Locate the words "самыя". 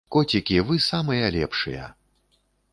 0.87-1.29